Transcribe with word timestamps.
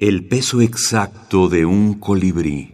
El 0.00 0.24
peso 0.24 0.60
exacto 0.60 1.48
de 1.48 1.66
un 1.66 1.94
colibrí. 1.94 2.72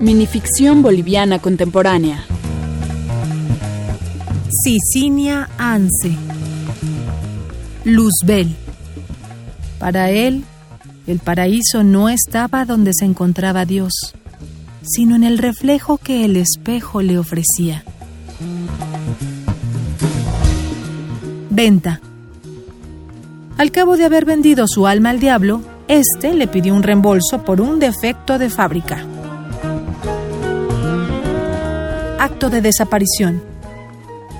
Minificción 0.00 0.82
boliviana 0.82 1.38
contemporánea. 1.38 2.24
Sicinia 4.50 5.48
Anse. 5.56 6.16
Luzbel. 7.84 8.56
Para 9.78 10.10
él, 10.10 10.42
el 11.06 11.20
paraíso 11.20 11.84
no 11.84 12.08
estaba 12.08 12.64
donde 12.64 12.90
se 12.92 13.04
encontraba 13.04 13.66
Dios, 13.66 14.16
sino 14.82 15.14
en 15.14 15.22
el 15.22 15.38
reflejo 15.38 15.98
que 15.98 16.24
el 16.24 16.36
espejo 16.36 17.02
le 17.02 17.18
ofrecía. 17.18 17.84
Venta. 21.54 22.00
Al 23.58 23.70
cabo 23.72 23.98
de 23.98 24.06
haber 24.06 24.24
vendido 24.24 24.64
su 24.66 24.86
alma 24.86 25.10
al 25.10 25.20
diablo, 25.20 25.60
éste 25.86 26.32
le 26.32 26.48
pidió 26.48 26.74
un 26.74 26.82
reembolso 26.82 27.44
por 27.44 27.60
un 27.60 27.78
defecto 27.78 28.38
de 28.38 28.48
fábrica. 28.48 29.04
Acto 32.18 32.48
de 32.48 32.62
desaparición. 32.62 33.42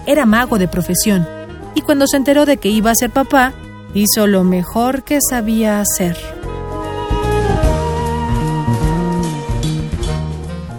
Era 0.07 0.25
mago 0.25 0.57
de 0.59 0.69
profesión 0.69 1.29
y 1.75 1.83
cuando 1.83 2.07
se 2.07 2.17
enteró 2.17 2.47
de 2.47 2.57
que 2.57 2.71
iba 2.71 2.91
a 2.91 2.95
ser 2.95 3.11
papá, 3.11 3.53
hizo 3.93 4.27
lo 4.27 4.43
mejor 4.43 5.03
que 5.03 5.19
sabía 5.21 5.83
hacer. 5.83 6.17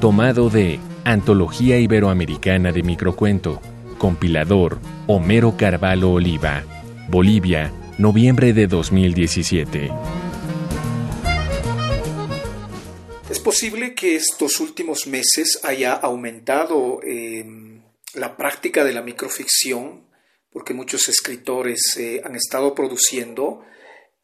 Tomado 0.02 0.49
de 0.49 0.79
Antología 1.04 1.77
Iberoamericana 1.77 2.71
de 2.71 2.81
Microcuento, 2.81 3.62
compilador 4.03 4.81
Homero 5.07 5.55
Carvalho 5.55 6.12
Oliva, 6.12 6.66
Bolivia, 7.07 7.71
noviembre 7.98 8.52
de 8.52 8.67
2017. 8.67 9.90
Es 13.29 13.40
posible 13.40 13.96
que 13.96 14.18
estos 14.18 14.59
últimos 14.59 15.07
meses 15.07 15.62
haya 15.63 15.93
aumentado 15.93 16.99
eh, 17.01 17.46
la 18.15 18.35
práctica 18.35 18.84
de 18.84 18.91
la 18.91 19.01
microficción, 19.01 20.05
porque 20.51 20.74
muchos 20.74 21.07
escritores 21.07 21.79
eh, 21.96 22.21
han 22.26 22.35
estado 22.35 22.76
produciendo 22.76 23.63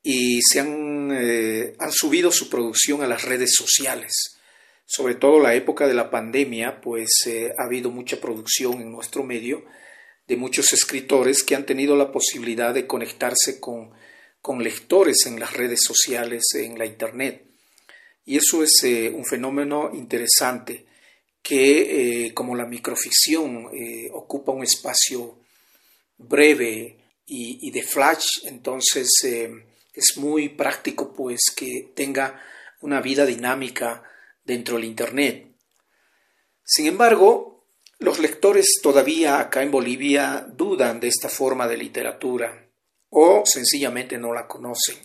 y 0.03 0.41
se 0.41 0.59
han, 0.59 1.09
eh, 1.13 1.75
han 1.79 1.93
subido 1.93 2.33
su 2.33 2.49
producción 2.49 3.01
a 3.01 3.07
las 3.07 3.23
redes 3.23 3.51
sociales. 3.55 4.38
Sobre 4.91 5.13
todo 5.13 5.39
la 5.39 5.53
época 5.53 5.87
de 5.87 5.93
la 5.93 6.09
pandemia, 6.09 6.81
pues 6.81 7.09
ha 7.57 7.63
habido 7.63 7.91
mucha 7.91 8.19
producción 8.19 8.81
en 8.81 8.91
nuestro 8.91 9.23
medio 9.23 9.63
de 10.27 10.35
muchos 10.35 10.73
escritores 10.73 11.43
que 11.43 11.55
han 11.55 11.65
tenido 11.65 11.95
la 11.95 12.11
posibilidad 12.11 12.73
de 12.73 12.87
conectarse 12.87 13.59
con, 13.59 13.91
con 14.41 14.63
lectores 14.63 15.25
en 15.25 15.39
las 15.39 15.53
redes 15.53 15.81
sociales, 15.83 16.43
en 16.55 16.77
la 16.77 16.85
Internet. 16.85 17.45
Y 18.25 18.37
eso 18.37 18.63
es 18.63 18.83
eh, 18.83 19.09
un 19.09 19.25
fenómeno 19.25 19.89
interesante 19.93 20.85
que, 21.41 22.27
eh, 22.27 22.33
como 22.33 22.55
la 22.55 22.65
microficción 22.65 23.69
eh, 23.73 24.09
ocupa 24.13 24.51
un 24.51 24.63
espacio 24.63 25.39
breve 26.17 26.97
y, 27.25 27.71
de 27.71 27.83
flash, 27.83 28.25
entonces 28.45 29.07
es 29.23 30.17
muy 30.17 30.49
práctico 30.49 31.13
pues 31.13 31.39
que 31.55 31.91
tenga 31.95 32.41
una 32.81 33.01
vida 33.01 33.23
dinámica 33.25 34.03
dentro 34.49 34.75
del 34.77 34.85
Internet. 34.85 35.45
Sin 36.63 36.87
embargo, 36.87 37.67
los 37.99 38.17
lectores 38.17 38.79
todavía 38.81 39.39
acá 39.39 39.61
en 39.61 39.69
Bolivia 39.69 40.47
dudan 40.51 40.99
de 40.99 41.07
esta 41.07 41.29
forma 41.29 41.67
de 41.67 41.77
literatura 41.77 42.67
o 43.11 43.43
sencillamente 43.45 44.17
no 44.17 44.33
la 44.33 44.47
conocen. 44.47 44.97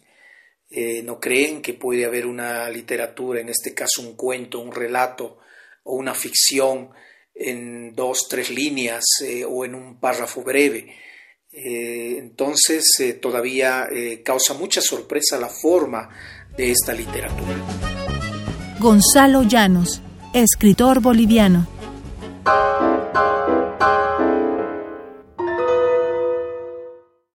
Eh, 0.70 1.02
no 1.02 1.20
creen 1.20 1.60
que 1.60 1.74
puede 1.74 2.06
haber 2.06 2.24
una 2.26 2.70
literatura, 2.70 3.40
en 3.40 3.50
este 3.50 3.74
caso 3.74 4.00
un 4.00 4.16
cuento, 4.16 4.60
un 4.60 4.72
relato 4.72 5.38
o 5.84 5.94
una 5.94 6.14
ficción 6.14 6.90
en 7.34 7.94
dos, 7.94 8.26
tres 8.28 8.48
líneas 8.48 9.04
eh, 9.22 9.44
o 9.44 9.66
en 9.66 9.74
un 9.74 10.00
párrafo 10.00 10.42
breve. 10.42 10.96
Eh, 11.52 12.16
entonces 12.18 12.84
todavía 13.20 13.88
causa 14.24 14.54
mucha 14.54 14.80
sorpresa 14.80 15.38
la 15.38 15.50
forma 15.50 16.08
de 16.56 16.70
esta 16.70 16.94
literatura. 16.94 17.93
Gonzalo 18.84 19.44
Llanos, 19.44 20.02
escritor 20.34 21.00
boliviano. 21.00 21.73